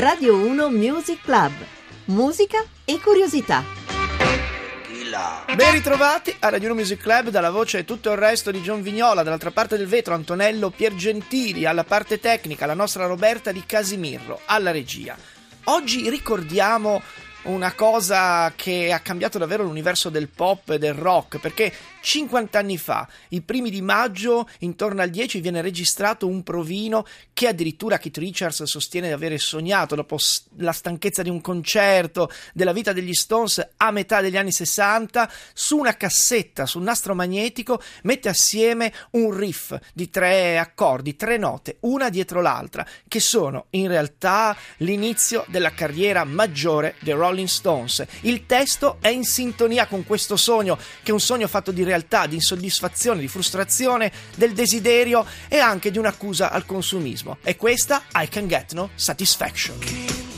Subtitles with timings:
[0.00, 1.52] Radio 1 Music Club.
[2.06, 3.62] Musica e curiosità.
[5.54, 8.80] Ben ritrovati a Radio 1 Music Club dalla voce e tutto il resto di John
[8.80, 14.40] Vignola, dall'altra parte del vetro Antonello Piergentili, alla parte tecnica la nostra Roberta di Casimirro,
[14.46, 15.14] alla regia.
[15.64, 17.02] Oggi ricordiamo
[17.42, 22.76] una cosa che ha cambiato davvero l'universo del pop e del rock, perché 50 anni
[22.76, 28.18] fa, i primi di maggio, intorno al 10, viene registrato un provino che addirittura Keith
[28.18, 30.18] Richards sostiene di avere sognato dopo
[30.56, 35.78] la stanchezza di un concerto, della vita degli Stones a metà degli anni 60, su
[35.78, 41.78] una cassetta, su un nastro magnetico, mette assieme un riff di tre accordi, tre note,
[41.80, 48.04] una dietro l'altra, che sono in realtà l'inizio della carriera maggiore dei Rolling Stones.
[48.22, 52.26] Il testo è in sintonia con questo sogno, che è un sogno fatto di realtà,
[52.26, 57.38] di insoddisfazione, di frustrazione, del desiderio e anche di un'accusa al consumismo.
[57.42, 60.29] E questa I Can Get No Satisfaction.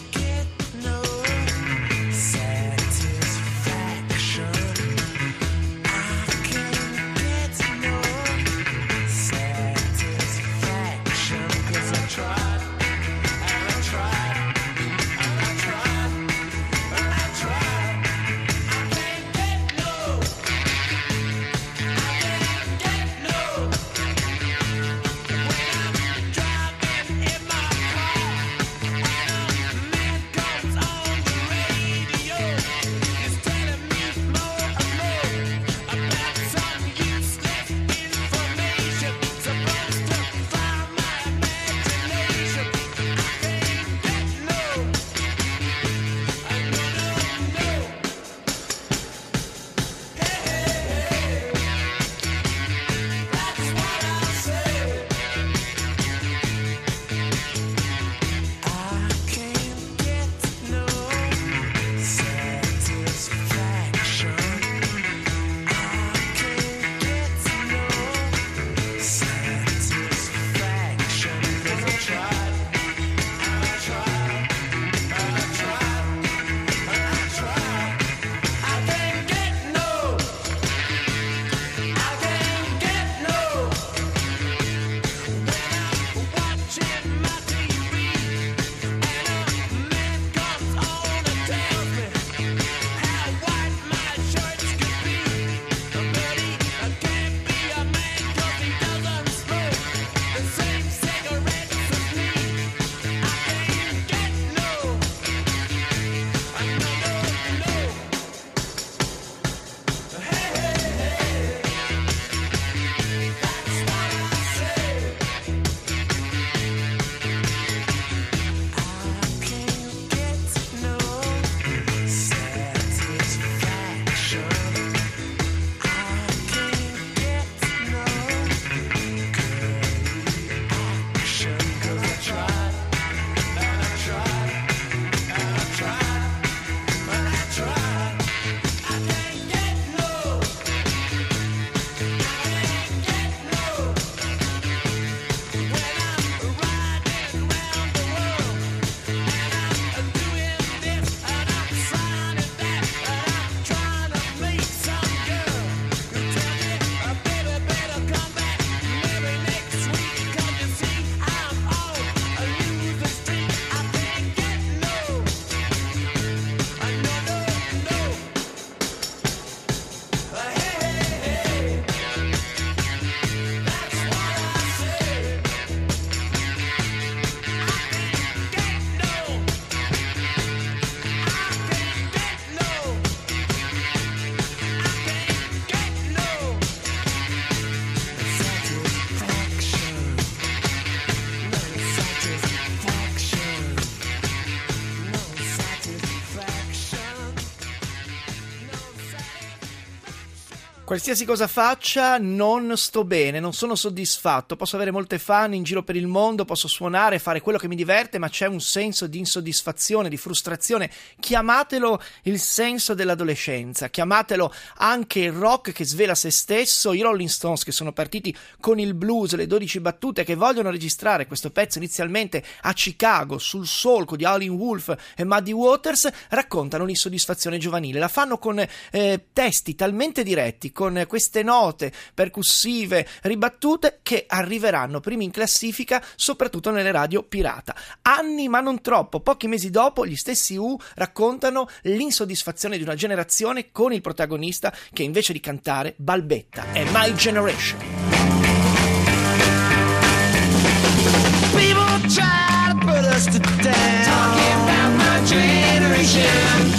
[200.85, 204.57] Qualsiasi cosa faccia, non sto bene, non sono soddisfatto.
[204.57, 207.77] Posso avere molte fan in giro per il mondo, posso suonare, fare quello che mi
[207.77, 210.91] diverte, ma c'è un senso di insoddisfazione, di frustrazione.
[211.21, 216.93] Chiamatelo il senso dell'adolescenza, chiamatelo anche il rock che svela se stesso.
[216.93, 221.29] I Rolling Stones, che sono partiti con il blues, le 12 battute, che vogliono registrare
[221.29, 227.57] questo pezzo inizialmente a Chicago, sul solco di Howlin' Wolf e Muddy Waters, raccontano l'insoddisfazione
[227.57, 228.01] giovanile.
[228.01, 228.59] La fanno con
[228.91, 236.71] eh, testi talmente diretti con queste note percussive ribattute che arriveranno primi in classifica soprattutto
[236.71, 237.75] nelle radio pirata.
[238.03, 243.71] Anni ma non troppo, pochi mesi dopo gli stessi U raccontano l'insoddisfazione di una generazione
[243.71, 246.73] con il protagonista che invece di cantare balbetta.
[246.73, 248.31] È My Generation.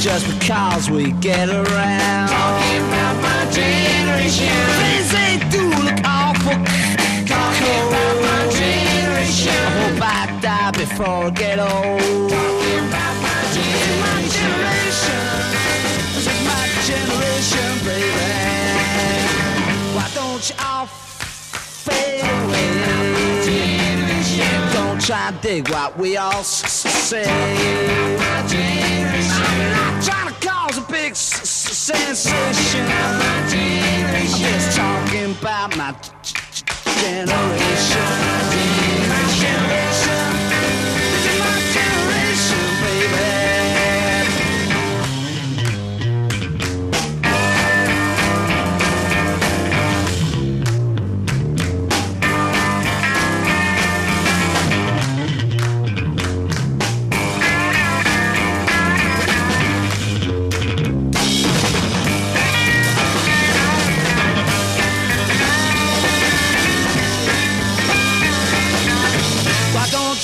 [0.04, 2.28] Just because we get around.
[2.28, 4.50] Talking about my generation.
[4.82, 6.58] Things they do look awful.
[7.30, 9.54] Talking about my generation.
[9.54, 12.30] I hope I die before I get old.
[12.30, 13.40] Talking about my
[14.38, 15.22] generation.
[16.16, 18.28] This is my generation, baby.
[19.96, 22.70] Why don't you all fade away?
[24.74, 27.26] Don't try to dig what we all say.
[27.26, 28.18] I'm
[29.72, 31.16] not trying to cause a big
[31.84, 32.86] sensation.
[32.88, 35.94] I'm just talking about my
[37.02, 38.83] generation.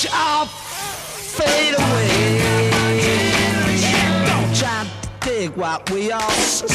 [0.00, 2.40] Don't all fade away?
[4.24, 6.66] Don't try to dig what we say.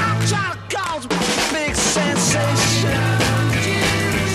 [0.00, 1.08] I'm trying to cause a
[1.52, 3.02] big sensation.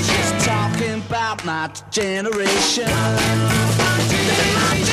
[0.06, 1.44] Just talking about
[1.90, 2.86] generation.
[2.86, 4.87] My generation.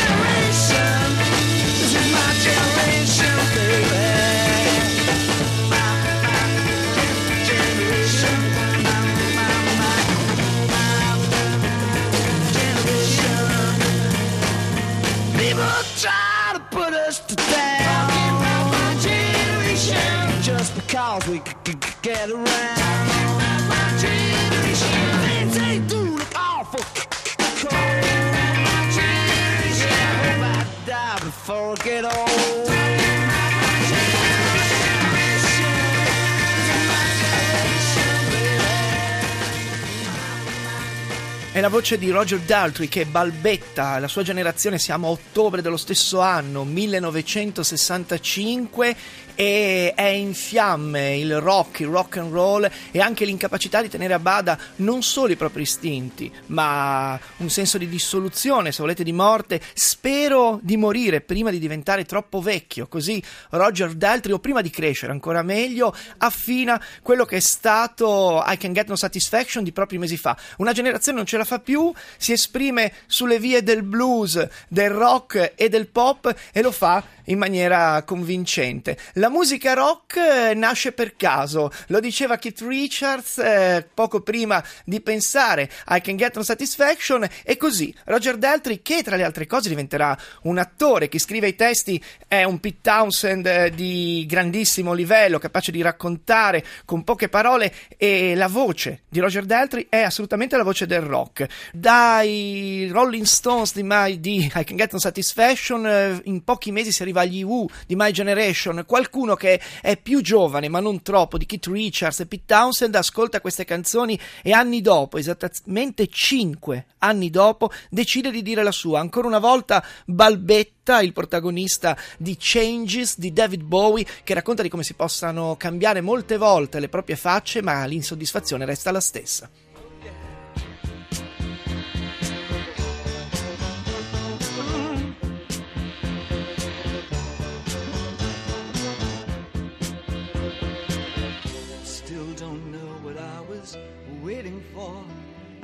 [41.64, 46.20] La voce di Roger Daltrey che balbetta, la sua generazione siamo a ottobre dello stesso
[46.20, 48.94] anno, 1965
[49.34, 54.14] e è in fiamme il rock, il rock and roll e anche l'incapacità di tenere
[54.14, 59.12] a bada non solo i propri istinti, ma un senso di dissoluzione, se volete di
[59.12, 59.60] morte.
[59.74, 65.12] Spero di morire prima di diventare troppo vecchio, così Roger Daltrey o prima di crescere
[65.12, 70.16] ancora meglio affina quello che è stato I Can Get No Satisfaction di propri mesi
[70.16, 70.36] fa.
[70.58, 75.52] Una generazione non ce la fa più, si esprime sulle vie del blues, del rock
[75.54, 78.96] e del pop e lo fa in maniera convincente.
[79.14, 85.00] La musica rock eh, nasce per caso, lo diceva Keith Richards eh, poco prima di
[85.00, 89.68] pensare I Can Get No Satisfaction e così Roger Daltrey che tra le altre cose
[89.68, 95.38] diventerà un attore, chi scrive i testi è un Pete Townsend eh, di grandissimo livello,
[95.38, 100.62] capace di raccontare con poche parole e la voce di Roger Daltrey è assolutamente la
[100.62, 101.46] voce del rock.
[101.72, 106.92] Dai Rolling Stones di, My, di I Can Get No Satisfaction eh, in pochi mesi
[106.92, 111.38] si arriva agli Who di My Generation, qualcuno che è più giovane ma non troppo
[111.38, 117.30] di Keith Richards e Pete Townsend ascolta queste canzoni e anni dopo, esattamente 5 anni
[117.30, 119.00] dopo, decide di dire la sua.
[119.00, 124.82] Ancora una volta balbetta il protagonista di Changes di David Bowie che racconta di come
[124.82, 129.48] si possano cambiare molte volte le proprie facce ma l'insoddisfazione resta la stessa.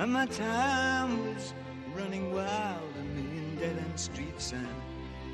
[0.01, 1.53] And my time was
[1.95, 4.53] running wild, a million dead end streets.
[4.53, 4.67] And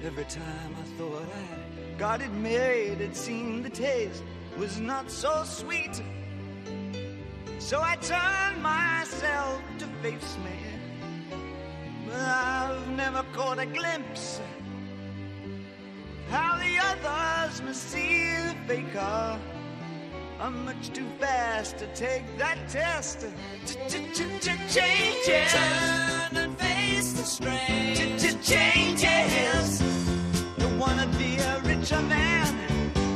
[0.03, 4.25] every time I thought I got it made, it seemed the taste
[4.59, 6.03] was not so sweet.
[7.61, 10.59] So I turned myself to face me.
[12.09, 19.39] But I've never caught a glimpse of how the others must see the faker.
[20.39, 23.27] I'm much too fast to take that test.
[23.65, 25.53] Changes.
[25.53, 27.97] Turn and face the strain.
[28.43, 29.81] Changes.
[30.59, 32.55] Don't wanna be a richer man.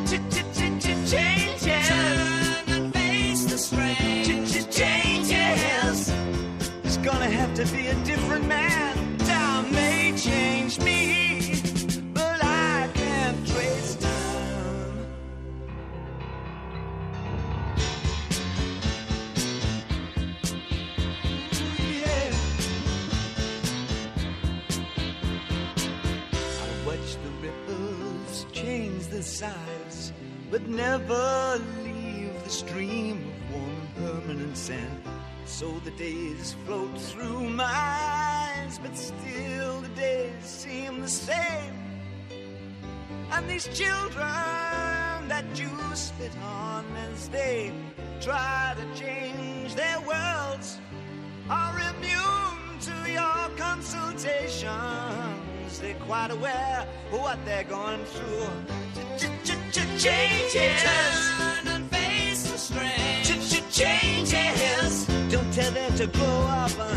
[0.06, 1.10] Changes.
[1.88, 4.46] Turn and face the strain.
[4.70, 6.12] Changes.
[6.84, 8.79] It's gonna have to be a different man.
[35.50, 41.74] So the days float through my eyes, but still the days seem the same.
[43.30, 44.24] And these children
[45.28, 47.72] that you spit on as they
[48.22, 50.78] try to change their worlds
[51.50, 54.70] are immune to your consultations.
[55.78, 58.48] They're quite aware of what they're going through.
[59.98, 61.39] Changes.
[66.00, 66.89] To grow up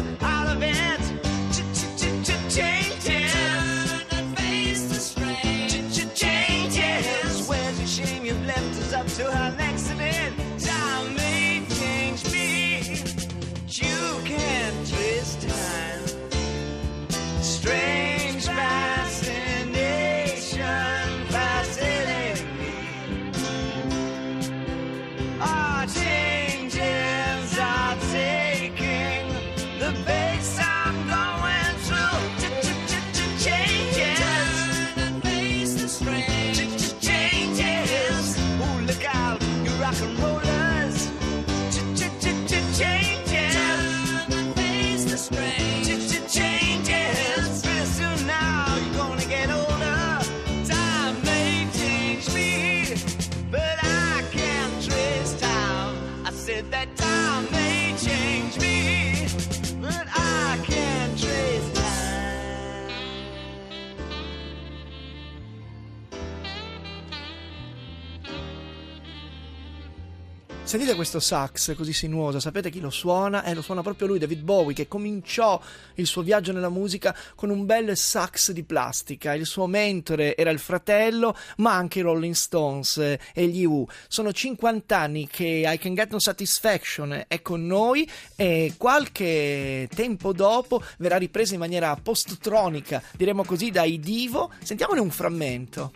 [70.73, 73.43] Sentite questo sax così sinuoso, sapete chi lo suona?
[73.43, 75.61] Eh, lo suona proprio lui, David Bowie, che cominciò
[75.93, 79.35] il suo viaggio nella musica con un bel sax di plastica.
[79.35, 83.85] Il suo mentore era il fratello, ma anche i Rolling Stones eh, e gli U.
[84.07, 90.33] Sono 50 anni che I Can Get No Satisfaction è con noi e qualche tempo
[90.33, 94.51] dopo verrà ripresa in maniera post-tronica, diremmo così, dai Divo.
[94.63, 95.91] Sentiamone un frammento.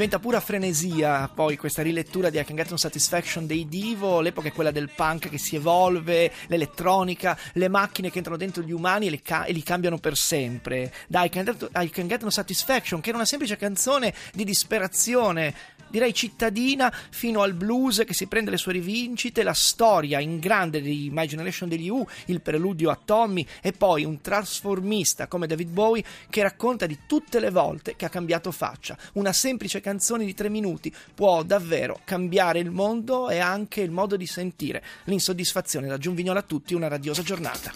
[0.00, 4.48] Diventa pura frenesia poi questa rilettura di I Can Get No Satisfaction dei Divo, l'epoca
[4.48, 9.08] è quella del punk che si evolve, l'elettronica, le macchine che entrano dentro gli umani
[9.08, 10.90] e li, ca- e li cambiano per sempre.
[11.06, 14.44] Da I Can, Get, I Can Get No Satisfaction, che era una semplice canzone di
[14.44, 15.54] disperazione,
[15.90, 20.80] direi cittadina, fino al blues che si prende le sue rivincite, la storia in grande
[20.80, 25.70] di My Generation degli U, il preludio a Tommy e poi un trasformista come David
[25.70, 28.96] Bowie che racconta di tutte le volte che ha cambiato faccia.
[29.14, 34.16] Una semplice canzone di tre minuti può davvero cambiare il mondo e anche il modo
[34.16, 34.82] di sentire.
[35.04, 37.72] L'insoddisfazione da Giunvignola a tutti, una radiosa giornata.